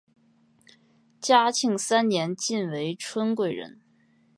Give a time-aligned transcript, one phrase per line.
[1.21, 3.79] 嘉庆三年晋为春贵人。